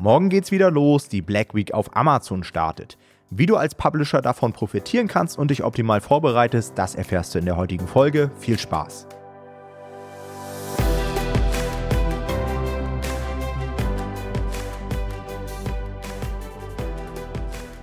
[0.00, 2.96] morgen geht's wieder los, die Black Week auf Amazon startet.
[3.28, 7.44] Wie du als Publisher davon profitieren kannst und dich optimal vorbereitest, das erfährst du in
[7.44, 8.30] der heutigen Folge.
[8.38, 9.06] Viel Spaß!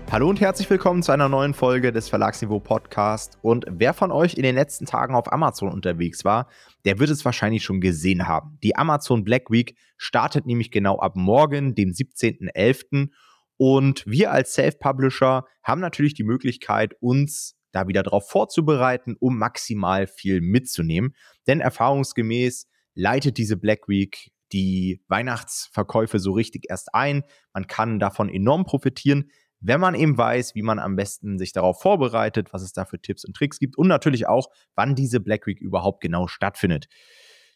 [0.09, 3.38] Hallo und herzlich willkommen zu einer neuen Folge des Verlagsniveau Podcast.
[3.41, 6.47] Und wer von euch in den letzten Tagen auf Amazon unterwegs war,
[6.88, 8.57] der wird es wahrscheinlich schon gesehen haben.
[8.63, 13.09] Die Amazon Black Week startet nämlich genau ab morgen, dem 17.11.
[13.57, 20.07] Und wir als Self-Publisher haben natürlich die Möglichkeit, uns da wieder darauf vorzubereiten, um maximal
[20.07, 21.14] viel mitzunehmen.
[21.45, 27.23] Denn erfahrungsgemäß leitet diese Black Week die Weihnachtsverkäufe so richtig erst ein.
[27.51, 29.29] Man kann davon enorm profitieren
[29.60, 33.00] wenn man eben weiß, wie man am besten sich darauf vorbereitet, was es da für
[33.00, 36.88] Tipps und Tricks gibt und natürlich auch, wann diese Black Week überhaupt genau stattfindet.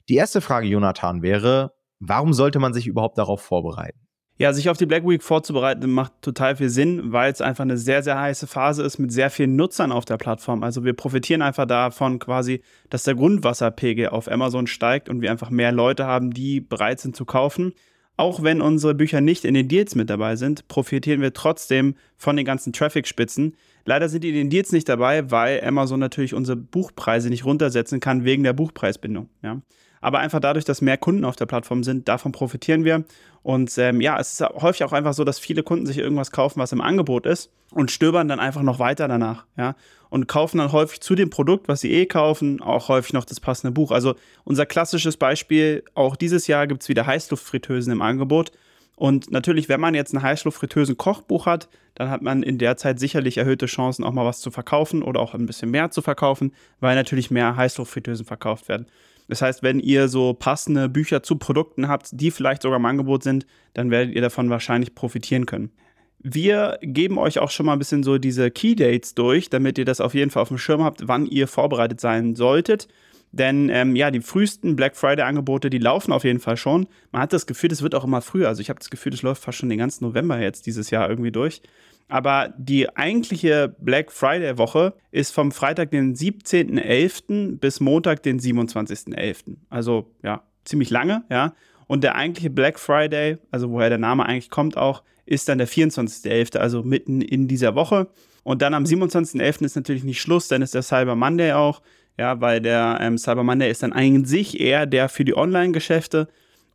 [0.09, 3.99] Die erste Frage, Jonathan, wäre, warum sollte man sich überhaupt darauf vorbereiten?
[4.41, 7.77] Ja, sich auf die Black Week vorzubereiten macht total viel Sinn, weil es einfach eine
[7.77, 10.63] sehr, sehr heiße Phase ist mit sehr vielen Nutzern auf der Plattform.
[10.63, 15.51] Also wir profitieren einfach davon quasi, dass der Grundwasserpegel auf Amazon steigt und wir einfach
[15.51, 17.73] mehr Leute haben, die bereit sind zu kaufen.
[18.21, 22.35] Auch wenn unsere Bücher nicht in den Deals mit dabei sind, profitieren wir trotzdem von
[22.35, 23.55] den ganzen Traffic-Spitzen.
[23.83, 27.99] Leider sind die in den Deals nicht dabei, weil Amazon natürlich unsere Buchpreise nicht runtersetzen
[27.99, 29.27] kann wegen der Buchpreisbindung.
[29.41, 29.63] Ja.
[30.01, 33.05] Aber einfach dadurch, dass mehr Kunden auf der Plattform sind, davon profitieren wir.
[33.43, 36.59] Und ähm, ja, es ist häufig auch einfach so, dass viele Kunden sich irgendwas kaufen,
[36.59, 39.45] was im Angebot ist und stöbern dann einfach noch weiter danach.
[39.57, 39.75] Ja,
[40.09, 43.39] und kaufen dann häufig zu dem Produkt, was sie eh kaufen, auch häufig noch das
[43.39, 43.91] passende Buch.
[43.91, 48.51] Also unser klassisches Beispiel, auch dieses Jahr gibt es wieder Heißluftfritteusen im Angebot.
[48.95, 53.37] Und natürlich, wenn man jetzt ein Heißluftfritteusen-Kochbuch hat, dann hat man in der Zeit sicherlich
[53.37, 56.95] erhöhte Chancen, auch mal was zu verkaufen oder auch ein bisschen mehr zu verkaufen, weil
[56.95, 58.85] natürlich mehr Heißluftfritteusen verkauft werden.
[59.31, 63.23] Das heißt, wenn ihr so passende Bücher zu Produkten habt, die vielleicht sogar im Angebot
[63.23, 65.71] sind, dann werdet ihr davon wahrscheinlich profitieren können.
[66.19, 69.85] Wir geben euch auch schon mal ein bisschen so diese Key Dates durch, damit ihr
[69.85, 72.89] das auf jeden Fall auf dem Schirm habt, wann ihr vorbereitet sein solltet.
[73.31, 76.87] Denn ähm, ja, die frühesten Black Friday-Angebote, die laufen auf jeden Fall schon.
[77.13, 78.49] Man hat das Gefühl, es wird auch immer früher.
[78.49, 81.09] Also ich habe das Gefühl, das läuft fast schon den ganzen November jetzt dieses Jahr
[81.09, 81.61] irgendwie durch.
[82.11, 87.57] Aber die eigentliche Black Friday-Woche ist vom Freitag, den 17.11.
[87.57, 89.55] bis Montag, den 27.11.
[89.69, 91.53] Also ja, ziemlich lange, ja.
[91.87, 95.69] Und der eigentliche Black Friday, also woher der Name eigentlich kommt auch, ist dann der
[95.69, 98.09] 24.11., also mitten in dieser Woche.
[98.43, 99.63] Und dann am 27.11.
[99.63, 101.81] ist natürlich nicht Schluss, dann ist der Cyber Monday auch,
[102.17, 106.27] ja, weil der ähm, Cyber Monday ist dann an sich eher der für die Online-Geschäfte.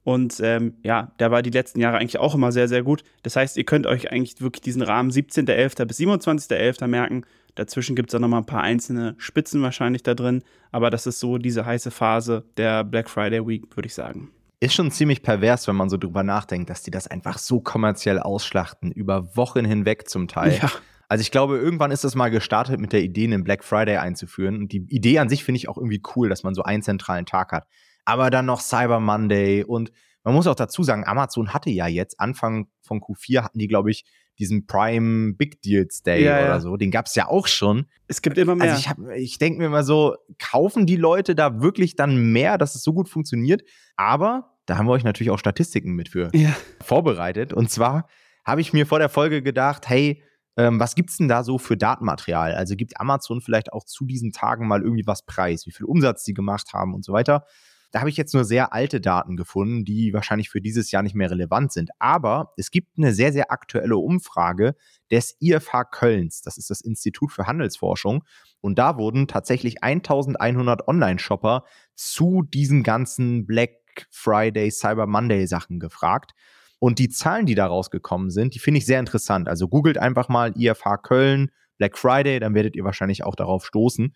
[0.07, 3.03] Und ähm, ja, der war die letzten Jahre eigentlich auch immer sehr, sehr gut.
[3.25, 5.85] Das heißt, ihr könnt euch eigentlich wirklich diesen Rahmen 17.11.
[5.85, 6.87] bis 27.11.
[6.87, 7.25] merken.
[7.57, 10.45] Dazwischen gibt es auch noch mal ein paar einzelne Spitzen wahrscheinlich da drin.
[10.71, 14.31] Aber das ist so diese heiße Phase der Black Friday Week, würde ich sagen.
[14.61, 18.21] Ist schon ziemlich pervers, wenn man so drüber nachdenkt, dass die das einfach so kommerziell
[18.21, 20.57] ausschlachten, über Wochen hinweg zum Teil.
[20.63, 20.71] Ja.
[21.09, 24.59] Also ich glaube, irgendwann ist das mal gestartet mit der Idee, einen Black Friday einzuführen.
[24.59, 27.27] Und die Idee an sich finde ich auch irgendwie cool, dass man so einen zentralen
[27.27, 27.67] Tag hat
[28.07, 29.93] aber dann noch Cyber Monday und
[30.25, 33.91] man muss auch dazu sagen, Amazon hatte ja jetzt Anfang von Q4 hatten die, glaube
[33.93, 34.05] ich,
[34.39, 36.61] diesen Prime Big Deals Day ja, oder ja.
[36.61, 36.77] so.
[36.77, 37.87] Den gab es ja auch schon.
[38.09, 38.73] Es gibt immer mehr.
[38.73, 42.75] Also ich, ich denke mir immer so, kaufen die Leute da wirklich dann mehr, dass
[42.75, 43.63] es so gut funktioniert?
[43.97, 46.55] Aber da haben wir euch natürlich auch Statistiken mit für ja.
[46.83, 47.53] vorbereitet.
[47.53, 48.09] Und zwar
[48.45, 50.23] habe ich mir vor der Folge gedacht, hey,
[50.57, 52.55] ähm, was gibt's denn da so für Datenmaterial?
[52.55, 56.25] Also gibt Amazon vielleicht auch zu diesen Tagen mal irgendwie was preis, wie viel Umsatz
[56.25, 57.45] die gemacht haben und so weiter.
[57.91, 61.15] Da habe ich jetzt nur sehr alte Daten gefunden, die wahrscheinlich für dieses Jahr nicht
[61.15, 61.91] mehr relevant sind.
[61.99, 64.75] Aber es gibt eine sehr, sehr aktuelle Umfrage
[65.11, 66.43] des IFH Kölns.
[66.43, 68.25] Das ist das Institut für Handelsforschung.
[68.61, 71.65] Und da wurden tatsächlich 1100 Online-Shopper
[71.95, 73.71] zu diesen ganzen Black
[74.11, 76.33] Friday, Cyber Monday Sachen gefragt.
[76.79, 79.49] Und die Zahlen, die da rausgekommen sind, die finde ich sehr interessant.
[79.49, 84.15] Also googelt einfach mal IFH Köln, Black Friday, dann werdet ihr wahrscheinlich auch darauf stoßen.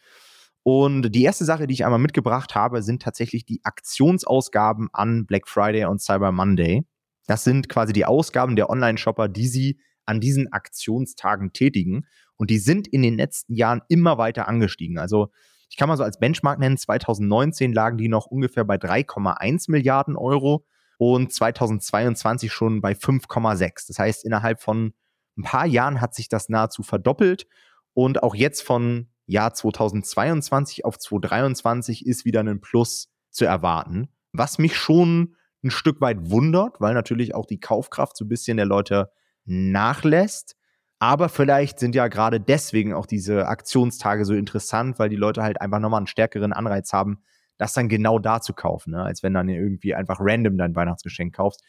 [0.63, 5.49] Und die erste Sache, die ich einmal mitgebracht habe, sind tatsächlich die Aktionsausgaben an Black
[5.49, 6.85] Friday und Cyber Monday.
[7.27, 12.07] Das sind quasi die Ausgaben der Online-Shopper, die sie an diesen Aktionstagen tätigen.
[12.37, 14.99] Und die sind in den letzten Jahren immer weiter angestiegen.
[14.99, 15.31] Also
[15.71, 20.17] ich kann mal so als Benchmark nennen, 2019 lagen die noch ungefähr bei 3,1 Milliarden
[20.17, 20.67] Euro
[20.99, 23.87] und 2022 schon bei 5,6.
[23.87, 24.93] Das heißt, innerhalb von
[25.39, 27.47] ein paar Jahren hat sich das nahezu verdoppelt.
[27.95, 34.09] Und auch jetzt von Jahr 2022 auf 2023 ist wieder ein Plus zu erwarten.
[34.33, 38.57] Was mich schon ein Stück weit wundert, weil natürlich auch die Kaufkraft so ein bisschen
[38.57, 39.11] der Leute
[39.45, 40.57] nachlässt.
[40.99, 45.61] Aber vielleicht sind ja gerade deswegen auch diese Aktionstage so interessant, weil die Leute halt
[45.61, 47.23] einfach nochmal einen stärkeren Anreiz haben,
[47.57, 49.03] das dann genau da zu kaufen, ne?
[49.03, 51.63] als wenn dann irgendwie einfach random dein Weihnachtsgeschenk kaufst.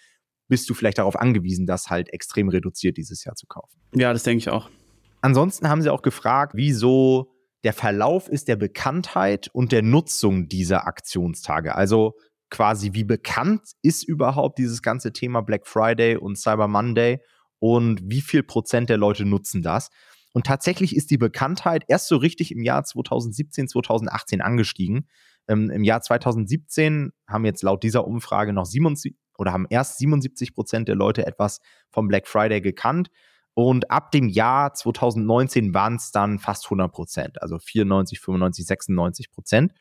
[0.48, 3.80] bist du vielleicht darauf angewiesen, das halt extrem reduziert dieses Jahr zu kaufen.
[3.94, 4.70] Ja, das denke ich auch.
[5.22, 7.31] Ansonsten haben sie auch gefragt, wieso
[7.64, 11.76] der Verlauf ist der Bekanntheit und der Nutzung dieser Aktionstage.
[11.76, 12.16] Also
[12.50, 17.20] quasi, wie bekannt ist überhaupt dieses ganze Thema Black Friday und Cyber Monday
[17.60, 19.90] und wie viel Prozent der Leute nutzen das?
[20.34, 25.08] Und tatsächlich ist die Bekanntheit erst so richtig im Jahr 2017, 2018 angestiegen.
[25.48, 30.54] Ähm, Im Jahr 2017 haben jetzt laut dieser Umfrage noch 77 oder haben erst 77
[30.54, 31.60] Prozent der Leute etwas
[31.90, 33.10] vom Black Friday gekannt.
[33.54, 39.32] Und ab dem Jahr 2019 waren es dann fast 100 Prozent, also 94, 95, 96
[39.32, 39.74] Prozent.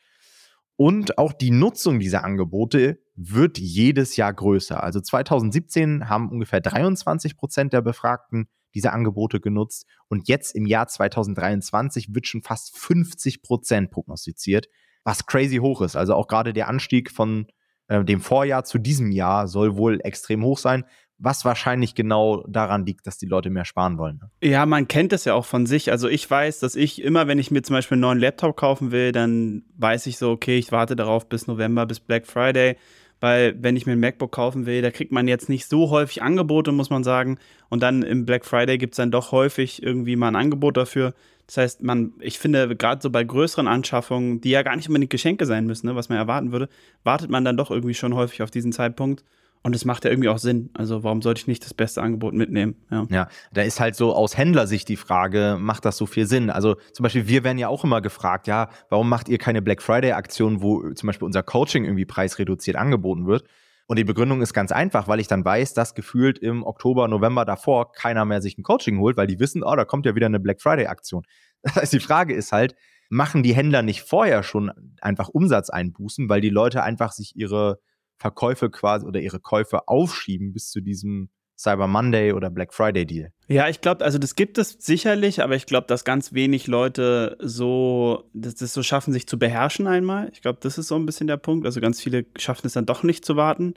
[0.75, 4.81] Und auch die Nutzung dieser Angebote wird jedes Jahr größer.
[4.81, 9.85] Also 2017 haben ungefähr 23 Prozent der Befragten diese Angebote genutzt.
[10.07, 14.67] Und jetzt im Jahr 2023 wird schon fast 50 Prozent prognostiziert,
[15.03, 15.95] was crazy hoch ist.
[15.95, 17.47] Also auch gerade der Anstieg von
[17.87, 20.85] äh, dem Vorjahr zu diesem Jahr soll wohl extrem hoch sein,
[21.21, 24.19] was wahrscheinlich genau daran liegt, dass die Leute mehr sparen wollen.
[24.21, 24.49] Ne?
[24.49, 25.91] Ja, man kennt das ja auch von sich.
[25.91, 28.91] Also ich weiß, dass ich immer, wenn ich mir zum Beispiel einen neuen Laptop kaufen
[28.91, 32.75] will, dann weiß ich so, okay, ich warte darauf bis November, bis Black Friday
[33.21, 36.23] weil wenn ich mir ein MacBook kaufen will, da kriegt man jetzt nicht so häufig
[36.23, 37.37] Angebote, muss man sagen.
[37.69, 41.13] Und dann im Black Friday gibt es dann doch häufig irgendwie mal ein Angebot dafür.
[41.45, 45.11] Das heißt, man, ich finde, gerade so bei größeren Anschaffungen, die ja gar nicht unbedingt
[45.11, 46.67] Geschenke sein müssen, ne, was man erwarten würde,
[47.03, 49.23] wartet man dann doch irgendwie schon häufig auf diesen Zeitpunkt.
[49.63, 50.71] Und es macht ja irgendwie auch Sinn.
[50.73, 52.75] Also warum sollte ich nicht das beste Angebot mitnehmen?
[52.89, 53.05] Ja.
[53.09, 56.49] ja, da ist halt so aus Händlersicht die Frage, macht das so viel Sinn?
[56.49, 59.83] Also zum Beispiel, wir werden ja auch immer gefragt, ja, warum macht ihr keine Black
[59.83, 63.43] Friday-Aktion, wo zum Beispiel unser Coaching irgendwie preisreduziert angeboten wird?
[63.85, 67.45] Und die Begründung ist ganz einfach, weil ich dann weiß, dass gefühlt im Oktober, November
[67.45, 70.27] davor keiner mehr sich ein Coaching holt, weil die wissen, oh, da kommt ja wieder
[70.27, 71.23] eine Black Friday-Aktion.
[71.63, 72.75] Das heißt, die Frage ist halt,
[73.09, 77.79] machen die Händler nicht vorher schon einfach Umsatz einbußen, weil die Leute einfach sich ihre
[78.21, 83.31] Verkäufe quasi oder ihre Käufe aufschieben bis zu diesem Cyber Monday oder Black Friday Deal.
[83.47, 87.37] Ja, ich glaube, also das gibt es sicherlich, aber ich glaube, dass ganz wenig Leute
[87.39, 90.29] so, das, das so schaffen, sich zu beherrschen einmal.
[90.33, 91.65] Ich glaube, das ist so ein bisschen der Punkt.
[91.65, 93.73] Also ganz viele schaffen es dann doch nicht zu warten.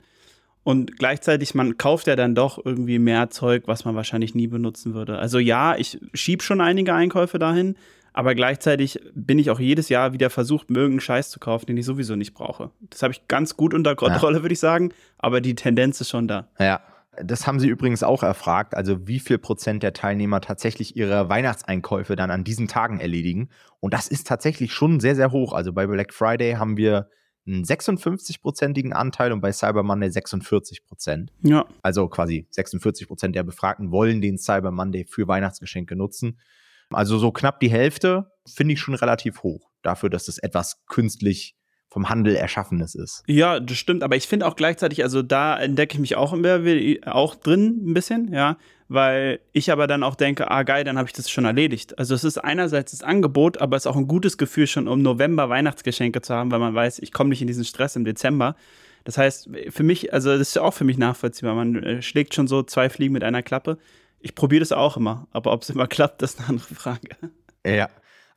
[0.63, 4.95] Und gleichzeitig, man kauft ja dann doch irgendwie mehr Zeug, was man wahrscheinlich nie benutzen
[4.95, 5.19] würde.
[5.19, 7.75] Also ja, ich schiebe schon einige Einkäufe dahin,
[8.15, 11.85] aber gleichzeitig bin ich auch jedes Jahr wieder versucht, irgendeinen Scheiß zu kaufen, den ich
[11.85, 12.71] sowieso nicht brauche.
[12.89, 14.41] Das habe ich ganz gut unter Kontrolle, ja.
[14.41, 16.47] würde ich sagen, aber die Tendenz ist schon da.
[16.57, 16.81] Ja.
[17.21, 22.15] Das haben sie übrigens auch erfragt, also wie viel Prozent der Teilnehmer tatsächlich ihre Weihnachtseinkäufe
[22.15, 23.49] dann an diesen Tagen erledigen.
[23.81, 25.51] Und das ist tatsächlich schon sehr, sehr hoch.
[25.51, 27.09] Also bei Black Friday haben wir
[27.45, 31.31] einen 56-prozentigen Anteil und bei Cyber Monday 46 Prozent.
[31.41, 31.65] Ja.
[31.81, 36.37] Also quasi 46 Prozent der Befragten wollen den Cyber Monday für Weihnachtsgeschenke nutzen.
[36.91, 41.55] Also so knapp die Hälfte finde ich schon relativ hoch dafür, dass es etwas künstlich
[41.95, 43.23] vom Handel erschaffenes ist.
[43.25, 46.59] Ja, das stimmt, aber ich finde auch gleichzeitig, also da entdecke ich mich auch immer
[47.05, 48.57] auch drin ein bisschen, ja,
[48.89, 51.97] weil ich aber dann auch denke, ah geil, dann habe ich das schon erledigt.
[51.97, 55.01] Also es ist einerseits das Angebot, aber es ist auch ein gutes Gefühl schon um
[55.01, 58.57] November Weihnachtsgeschenke zu haben, weil man weiß, ich komme nicht in diesen Stress im Dezember.
[59.05, 61.55] Das heißt, für mich, also das ist ja auch für mich nachvollziehbar.
[61.55, 63.77] Man äh, schlägt schon so zwei Fliegen mit einer Klappe
[64.25, 67.09] ich probiere das auch immer, aber ob es immer klappt, das ist eine andere Frage.
[67.65, 67.89] Ja.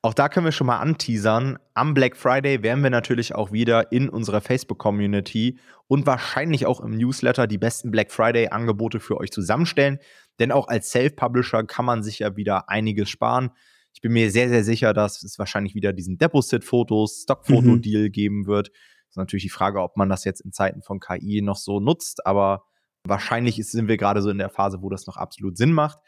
[0.02, 1.58] Auch da können wir schon mal anteasern.
[1.72, 5.58] Am Black Friday werden wir natürlich auch wieder in unserer Facebook-Community
[5.88, 9.98] und wahrscheinlich auch im Newsletter die besten Black Friday-Angebote für euch zusammenstellen.
[10.38, 13.50] Denn auch als Self-Publisher kann man sich ja wieder einiges sparen.
[13.94, 18.12] Ich bin mir sehr, sehr sicher, dass es wahrscheinlich wieder diesen Deposit-Fotos, Stock-Foto-Deal mhm.
[18.12, 18.68] geben wird.
[18.68, 21.80] Das ist natürlich die Frage, ob man das jetzt in Zeiten von KI noch so
[21.80, 22.66] nutzt, aber
[23.08, 25.98] Wahrscheinlich sind wir gerade so in der Phase, wo das noch absolut Sinn macht.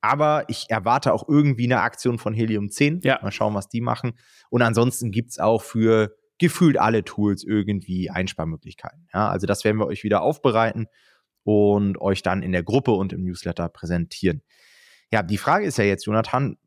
[0.00, 3.00] Aber ich erwarte auch irgendwie eine Aktion von Helium 10.
[3.02, 3.18] Ja.
[3.22, 4.12] Mal schauen, was die machen.
[4.50, 9.08] Und ansonsten gibt es auch für gefühlt alle Tools irgendwie Einsparmöglichkeiten.
[9.12, 10.86] Ja, also das werden wir euch wieder aufbereiten
[11.42, 14.42] und euch dann in der Gruppe und im Newsletter präsentieren.
[15.12, 16.58] Ja, die Frage ist ja jetzt, Jonathan,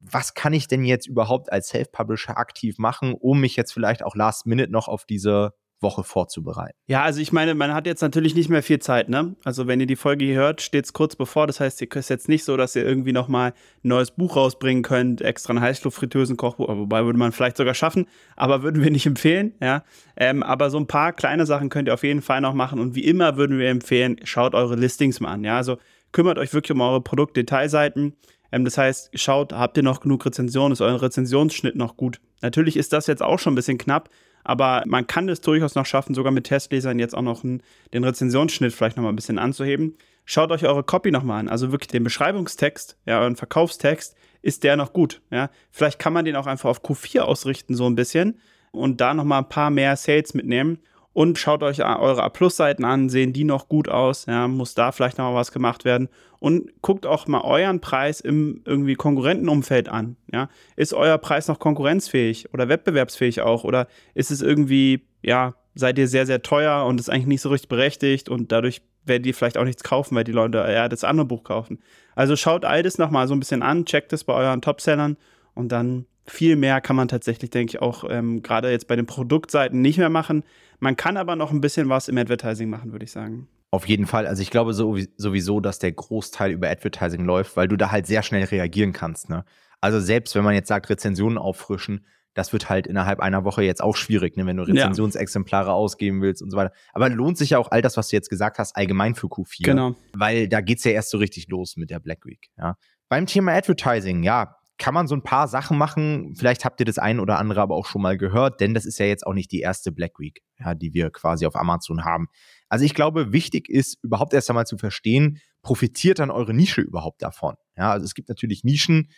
[0.00, 4.14] was kann ich denn jetzt überhaupt als Self-Publisher aktiv machen, um mich jetzt vielleicht auch
[4.14, 6.76] last minute noch auf diese Woche vorzubereiten.
[6.86, 9.36] Ja, also ich meine, man hat jetzt natürlich nicht mehr viel Zeit, ne?
[9.44, 11.46] Also wenn ihr die Folge hier hört, steht es kurz bevor.
[11.46, 14.36] Das heißt, ihr ist jetzt nicht so, dass ihr irgendwie noch mal ein neues Buch
[14.36, 18.06] rausbringen könnt, extra ein Heißluftfritteusen-Kochbuch, wobei würde man vielleicht sogar schaffen,
[18.36, 19.84] aber würden wir nicht empfehlen, ja.
[20.16, 22.94] Ähm, aber so ein paar kleine Sachen könnt ihr auf jeden Fall noch machen und
[22.94, 25.56] wie immer würden wir empfehlen, schaut eure Listings mal an, ja.
[25.56, 25.78] Also
[26.12, 28.16] kümmert euch wirklich um eure Produktdetailseiten.
[28.50, 32.20] Ähm, das heißt, schaut, habt ihr noch genug Rezensionen, ist euer Rezensionsschnitt noch gut?
[32.40, 34.08] Natürlich ist das jetzt auch schon ein bisschen knapp,
[34.48, 37.62] aber man kann es durchaus noch schaffen, sogar mit Testlesern jetzt auch noch einen,
[37.92, 39.94] den Rezensionsschnitt vielleicht noch mal ein bisschen anzuheben.
[40.24, 44.76] Schaut euch eure Copy nochmal an, also wirklich den Beschreibungstext, ja, euren Verkaufstext, ist der
[44.76, 45.50] noch gut, ja.
[45.70, 48.40] Vielleicht kann man den auch einfach auf Q4 ausrichten, so ein bisschen,
[48.70, 50.78] und da nochmal ein paar mehr Sales mitnehmen.
[51.12, 55.18] Und schaut euch eure A-Plus-Seiten an, sehen die noch gut aus, ja, muss da vielleicht
[55.18, 60.48] noch was gemacht werden und guckt auch mal euren Preis im irgendwie Konkurrentenumfeld an, ja.
[60.76, 66.08] Ist euer Preis noch konkurrenzfähig oder wettbewerbsfähig auch oder ist es irgendwie, ja, seid ihr
[66.08, 69.58] sehr, sehr teuer und ist eigentlich nicht so richtig berechtigt und dadurch werden die vielleicht
[69.58, 71.80] auch nichts kaufen, weil die Leute eher das andere Buch kaufen.
[72.14, 75.16] Also schaut all das nochmal so ein bisschen an, checkt es bei euren Topsellern
[75.54, 79.06] und dann viel mehr kann man tatsächlich, denke ich, auch ähm, gerade jetzt bei den
[79.06, 80.44] Produktseiten nicht mehr machen.
[80.80, 83.48] Man kann aber noch ein bisschen was im Advertising machen, würde ich sagen.
[83.70, 84.26] Auf jeden Fall.
[84.26, 88.22] Also ich glaube sowieso, dass der Großteil über Advertising läuft, weil du da halt sehr
[88.22, 89.28] schnell reagieren kannst.
[89.28, 89.44] Ne?
[89.80, 93.82] Also selbst wenn man jetzt sagt, Rezensionen auffrischen, das wird halt innerhalb einer Woche jetzt
[93.82, 95.72] auch schwierig, ne, wenn du Rezensionsexemplare ja.
[95.72, 96.72] ausgeben willst und so weiter.
[96.92, 99.64] Aber lohnt sich ja auch all das, was du jetzt gesagt hast, allgemein für Q4.
[99.64, 99.96] Genau.
[100.12, 102.48] Weil da geht es ja erst so richtig los mit der Black Week.
[102.56, 102.76] Ja.
[103.08, 106.34] Beim Thema Advertising, ja, kann man so ein paar Sachen machen.
[106.36, 108.98] Vielleicht habt ihr das ein oder andere aber auch schon mal gehört, denn das ist
[108.98, 112.28] ja jetzt auch nicht die erste Black Week, ja, die wir quasi auf Amazon haben.
[112.68, 117.22] Also ich glaube, wichtig ist überhaupt erst einmal zu verstehen, profitiert dann eure Nische überhaupt
[117.22, 117.56] davon?
[117.76, 119.10] Ja, also es gibt natürlich Nischen,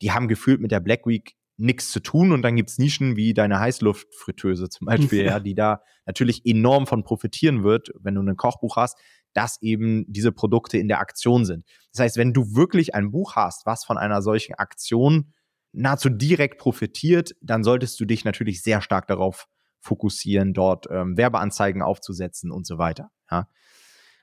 [0.00, 3.16] die haben gefühlt mit der Black Week nichts zu tun und dann gibt es Nischen
[3.16, 8.22] wie deine Heißluftfritteuse zum Beispiel, ja, die da natürlich enorm von profitieren wird, wenn du
[8.22, 8.98] ein Kochbuch hast
[9.34, 11.64] dass eben diese Produkte in der Aktion sind.
[11.92, 15.32] Das heißt, wenn du wirklich ein Buch hast, was von einer solchen Aktion
[15.72, 19.48] nahezu direkt profitiert, dann solltest du dich natürlich sehr stark darauf
[19.80, 23.10] fokussieren, dort ähm, Werbeanzeigen aufzusetzen und so weiter.
[23.30, 23.48] Ja.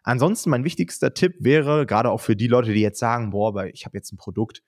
[0.04, 3.74] Ansonsten mein wichtigster Tipp wäre, gerade auch für die Leute, die jetzt sagen, boah, aber
[3.74, 4.62] ich habe jetzt ein Produkt,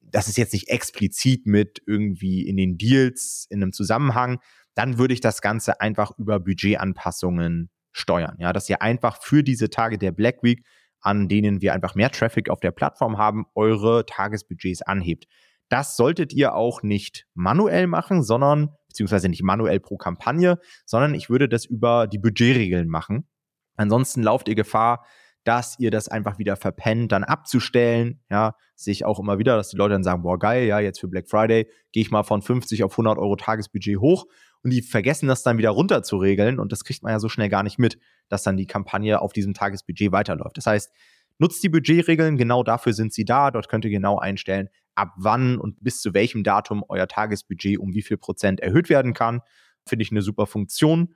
[0.00, 4.38] das ist jetzt nicht explizit mit irgendwie in den Deals in einem Zusammenhang,
[4.74, 8.36] dann würde ich das Ganze einfach über Budgetanpassungen steuern.
[8.38, 10.64] Ja, dass ihr einfach für diese Tage der Black Week,
[11.00, 15.26] an denen wir einfach mehr Traffic auf der Plattform haben, eure Tagesbudgets anhebt.
[15.68, 21.28] Das solltet ihr auch nicht manuell machen, sondern, beziehungsweise nicht manuell pro Kampagne, sondern ich
[21.30, 23.28] würde das über die Budgetregeln machen.
[23.76, 25.04] Ansonsten lauft ihr Gefahr,
[25.44, 28.20] dass ihr das einfach wieder verpennt, dann abzustellen.
[28.30, 31.00] Ja, sehe ich auch immer wieder, dass die Leute dann sagen, boah, geil, ja, jetzt
[31.00, 34.26] für Black Friday gehe ich mal von 50 auf 100 Euro Tagesbudget hoch
[34.66, 37.28] und die vergessen das dann wieder runter zu regeln und das kriegt man ja so
[37.28, 40.56] schnell gar nicht mit, dass dann die Kampagne auf diesem Tagesbudget weiterläuft.
[40.56, 40.90] Das heißt,
[41.38, 43.52] nutzt die Budgetregeln, genau dafür sind sie da.
[43.52, 47.94] Dort könnt ihr genau einstellen, ab wann und bis zu welchem Datum euer Tagesbudget um
[47.94, 49.40] wie viel Prozent erhöht werden kann.
[49.86, 51.14] Finde ich eine super Funktion.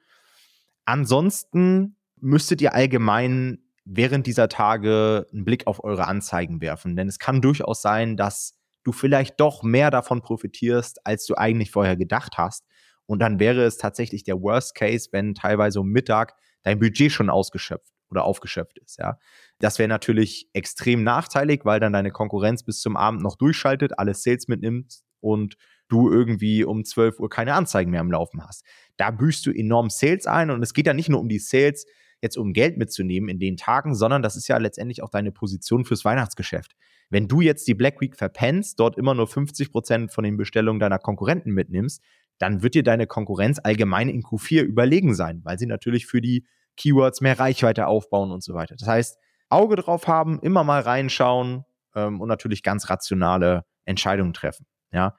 [0.85, 7.19] Ansonsten müsstet ihr allgemein während dieser Tage einen Blick auf eure Anzeigen werfen, denn es
[7.19, 12.39] kann durchaus sein, dass du vielleicht doch mehr davon profitierst, als du eigentlich vorher gedacht
[12.39, 12.65] hast.
[13.11, 17.29] Und dann wäre es tatsächlich der Worst Case, wenn teilweise um Mittag dein Budget schon
[17.29, 19.19] ausgeschöpft oder aufgeschöpft ist, ja.
[19.59, 24.15] Das wäre natürlich extrem nachteilig, weil dann deine Konkurrenz bis zum Abend noch durchschaltet, alle
[24.15, 25.57] Sales mitnimmt und
[25.89, 28.65] du irgendwie um 12 Uhr keine Anzeigen mehr am Laufen hast.
[28.97, 31.87] Da büßt du enorm Sales ein und es geht ja nicht nur um die Sales,
[32.23, 35.85] jetzt um Geld mitzunehmen in den Tagen, sondern das ist ja letztendlich auch deine Position
[35.85, 36.77] fürs Weihnachtsgeschäft.
[37.09, 40.79] Wenn du jetzt die Black Week verpennst, dort immer nur 50 Prozent von den Bestellungen
[40.79, 42.01] deiner Konkurrenten mitnimmst,
[42.41, 46.47] dann wird dir deine Konkurrenz allgemein in Q4 überlegen sein, weil sie natürlich für die
[46.77, 48.75] Keywords mehr Reichweite aufbauen und so weiter.
[48.77, 49.19] Das heißt,
[49.51, 54.67] Auge drauf haben, immer mal reinschauen ähm, und natürlich ganz rationale Entscheidungen treffen.
[54.91, 55.17] Ja.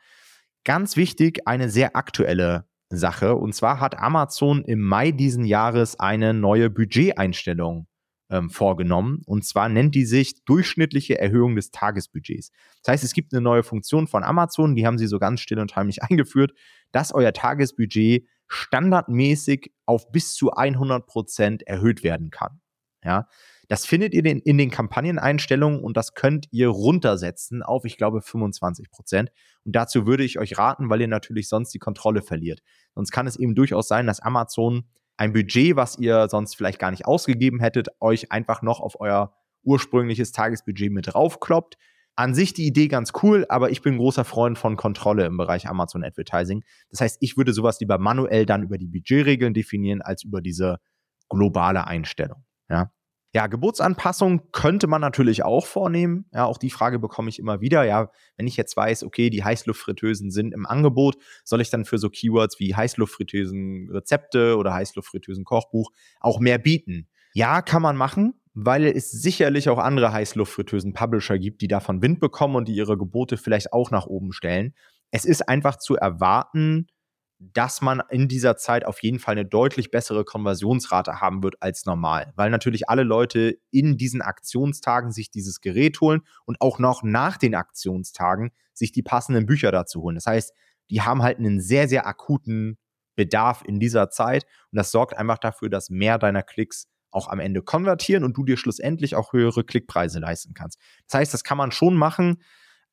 [0.64, 3.36] Ganz wichtig, eine sehr aktuelle Sache.
[3.36, 7.88] Und zwar hat Amazon im Mai diesen Jahres eine neue Budgeteinstellung
[8.32, 9.22] ähm, vorgenommen.
[9.26, 12.52] Und zwar nennt die sich durchschnittliche Erhöhung des Tagesbudgets.
[12.82, 15.60] Das heißt, es gibt eine neue Funktion von Amazon, die haben sie so ganz still
[15.60, 16.54] und heimlich eingeführt,
[16.92, 22.62] dass euer Tagesbudget standardmäßig auf bis zu 100 Prozent erhöht werden kann.
[23.04, 23.28] Ja,
[23.68, 28.92] das findet ihr in den Kampagneneinstellungen und das könnt ihr runtersetzen auf, ich glaube, 25
[28.92, 29.32] Prozent.
[29.64, 32.62] Und dazu würde ich euch raten, weil ihr natürlich sonst die Kontrolle verliert.
[32.94, 34.84] Sonst kann es eben durchaus sein, dass Amazon
[35.22, 39.36] ein Budget, was ihr sonst vielleicht gar nicht ausgegeben hättet, euch einfach noch auf euer
[39.62, 41.78] ursprüngliches Tagesbudget mit draufkloppt.
[42.16, 45.68] An sich die Idee ganz cool, aber ich bin großer Freund von Kontrolle im Bereich
[45.68, 46.64] Amazon Advertising.
[46.90, 50.80] Das heißt, ich würde sowas lieber manuell dann über die Budgetregeln definieren, als über diese
[51.30, 52.44] globale Einstellung.
[52.68, 52.92] Ja.
[53.34, 56.26] Ja, Geburtsanpassung könnte man natürlich auch vornehmen.
[56.34, 57.84] Ja, auch die Frage bekomme ich immer wieder.
[57.86, 61.98] Ja, wenn ich jetzt weiß, okay, die Heißluftfritteusen sind im Angebot, soll ich dann für
[61.98, 67.08] so Keywords wie Heißluftfritteusen Rezepte oder Heißluftfritteusen Kochbuch auch mehr bieten?
[67.34, 72.20] Ja, kann man machen, weil es sicherlich auch andere Heißluftfritteusen Publisher gibt, die davon Wind
[72.20, 74.74] bekommen und die ihre Gebote vielleicht auch nach oben stellen.
[75.12, 76.88] Es ist einfach zu erwarten,
[77.44, 81.86] dass man in dieser Zeit auf jeden Fall eine deutlich bessere Konversionsrate haben wird als
[81.86, 87.02] normal, weil natürlich alle Leute in diesen Aktionstagen sich dieses Gerät holen und auch noch
[87.02, 90.16] nach den Aktionstagen sich die passenden Bücher dazu holen.
[90.16, 90.54] Das heißt,
[90.92, 92.78] die haben halt einen sehr, sehr akuten
[93.16, 94.46] Bedarf in dieser Zeit.
[94.72, 98.46] Und das sorgt einfach dafür, dass mehr deiner Klicks auch am Ende konvertieren und du
[98.46, 100.80] dir schlussendlich auch höhere Klickpreise leisten kannst.
[101.08, 102.42] Das heißt, das kann man schon machen,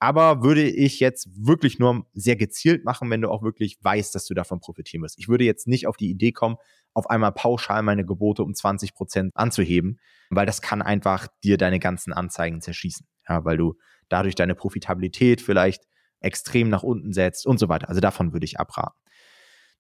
[0.00, 4.26] aber würde ich jetzt wirklich nur sehr gezielt machen, wenn du auch wirklich weißt, dass
[4.26, 5.18] du davon profitieren wirst.
[5.18, 6.56] Ich würde jetzt nicht auf die Idee kommen,
[6.94, 9.98] auf einmal pauschal meine Gebote um 20 Prozent anzuheben,
[10.30, 13.06] weil das kann einfach dir deine ganzen Anzeigen zerschießen.
[13.28, 13.74] Ja, weil du
[14.08, 15.84] dadurch deine Profitabilität vielleicht
[16.20, 17.88] extrem nach unten setzt und so weiter.
[17.88, 18.98] Also davon würde ich abraten.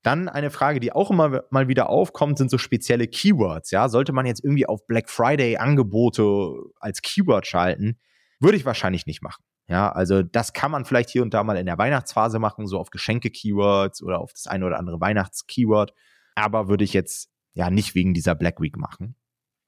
[0.02, 3.72] Dann eine Frage, die auch immer mal wieder aufkommt, sind so spezielle Keywords.
[3.72, 7.98] Ja, sollte man jetzt irgendwie auf Black Friday Angebote als Keyword schalten?
[8.38, 9.42] Würde ich wahrscheinlich nicht machen.
[9.68, 12.78] Ja, also das kann man vielleicht hier und da mal in der Weihnachtsphase machen, so
[12.78, 15.92] auf Geschenke-Keywords oder auf das eine oder andere Weihnachts-Keyword.
[16.34, 19.14] Aber würde ich jetzt ja nicht wegen dieser Black Week machen.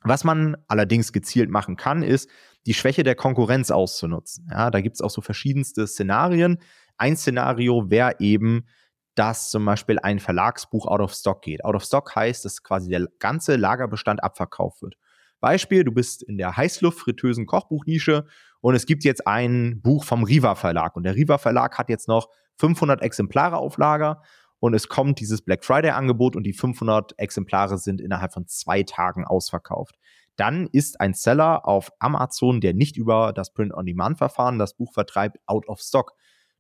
[0.03, 2.31] Was man allerdings gezielt machen kann, ist,
[2.67, 4.49] die Schwäche der Konkurrenz auszunutzen.
[4.51, 6.59] Ja, da gibt es auch so verschiedenste Szenarien.
[6.97, 8.67] Ein Szenario wäre eben,
[9.15, 11.65] dass zum Beispiel ein Verlagsbuch out of stock geht.
[11.65, 14.97] Out of stock heißt, dass quasi der ganze Lagerbestand abverkauft wird.
[15.41, 18.27] Beispiel, du bist in der Heißluft-fritösen Kochbuchnische
[18.61, 22.09] und es gibt jetzt ein Buch vom Riva Verlag und der Riva Verlag hat jetzt
[22.09, 24.23] noch 500 Exemplare auf Lager
[24.59, 28.83] und es kommt dieses Black Friday Angebot und die 500 Exemplare sind innerhalb von zwei
[28.83, 29.97] Tagen ausverkauft.
[30.37, 35.67] Dann ist ein Seller auf Amazon, der nicht über das Print-on-Demand-Verfahren das Buch vertreibt, out
[35.69, 36.13] of stock.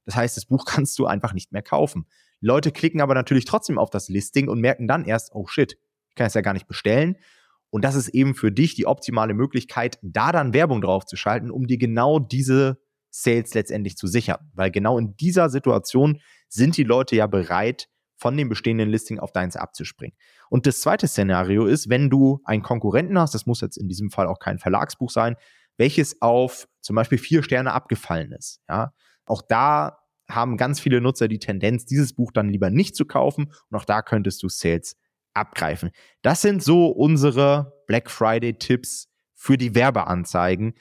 [0.04, 2.07] Das heißt, das Buch kannst du einfach nicht mehr kaufen.
[2.40, 5.76] Leute klicken aber natürlich trotzdem auf das Listing und merken dann erst, oh shit,
[6.09, 7.16] ich kann es ja gar nicht bestellen.
[7.70, 11.50] Und das ist eben für dich die optimale Möglichkeit, da dann Werbung drauf zu schalten,
[11.50, 14.50] um dir genau diese Sales letztendlich zu sichern.
[14.54, 17.88] Weil genau in dieser Situation sind die Leute ja bereit,
[18.20, 20.14] von dem bestehenden Listing auf deins abzuspringen.
[20.50, 24.10] Und das zweite Szenario ist, wenn du einen Konkurrenten hast, das muss jetzt in diesem
[24.10, 25.36] Fall auch kein Verlagsbuch sein,
[25.78, 28.60] welches auf zum Beispiel vier Sterne abgefallen ist.
[28.68, 28.92] Ja,
[29.24, 33.52] auch da haben ganz viele Nutzer die Tendenz, dieses Buch dann lieber nicht zu kaufen
[33.70, 34.96] und auch da könntest du Sales
[35.34, 35.90] abgreifen.
[36.22, 40.75] Das sind so unsere Black Friday Tipps für die Werbeanzeigen.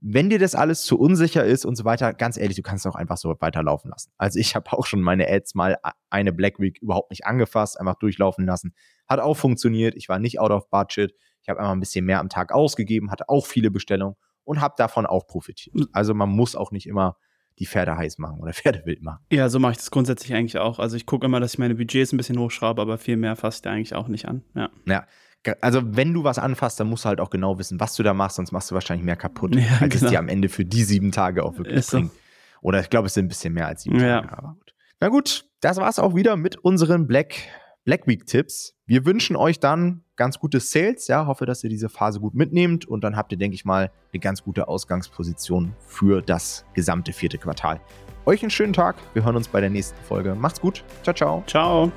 [0.00, 2.96] Wenn dir das alles zu unsicher ist und so weiter, ganz ehrlich, du kannst auch
[2.96, 4.12] einfach so weiterlaufen lassen.
[4.18, 5.78] Also ich habe auch schon meine Ads mal
[6.10, 8.74] eine Black Week überhaupt nicht angefasst, einfach durchlaufen lassen.
[9.08, 9.94] Hat auch funktioniert.
[9.94, 11.14] Ich war nicht out of budget.
[11.42, 14.74] Ich habe einfach ein bisschen mehr am Tag ausgegeben, hatte auch viele Bestellungen und habe
[14.76, 15.88] davon auch profitiert.
[15.92, 17.16] Also man muss auch nicht immer
[17.62, 19.24] die Pferde heiß machen oder Pferde wild machen.
[19.30, 20.80] Ja, so mache ich das grundsätzlich eigentlich auch.
[20.80, 23.64] Also ich gucke immer, dass ich meine Budgets ein bisschen hochschraube, aber viel mehr fasst
[23.64, 24.42] der eigentlich auch nicht an.
[24.56, 24.70] Ja.
[24.86, 25.06] ja.
[25.60, 28.14] Also wenn du was anfasst, dann musst du halt auch genau wissen, was du da
[28.14, 30.06] machst, sonst machst du wahrscheinlich mehr kaputt, ja, als genau.
[30.06, 32.10] es dir am Ende für die sieben Tage auch wirklich Ist bringt.
[32.10, 32.18] So.
[32.62, 34.22] Oder ich glaube, es sind ein bisschen mehr als sieben ja.
[34.22, 34.38] Tage.
[34.38, 34.74] Aber gut.
[35.00, 37.34] Na gut, das war es auch wieder mit unseren Black
[37.84, 38.74] Black Week Tipps.
[38.86, 41.08] Wir wünschen euch dann ganz gute Sales.
[41.08, 43.90] Ja, hoffe, dass ihr diese Phase gut mitnehmt und dann habt ihr, denke ich mal,
[44.12, 47.80] eine ganz gute Ausgangsposition für das gesamte vierte Quartal.
[48.24, 48.96] Euch einen schönen Tag.
[49.14, 50.34] Wir hören uns bei der nächsten Folge.
[50.34, 50.84] Macht's gut.
[51.02, 51.42] Ciao, ciao.
[51.46, 51.90] Ciao.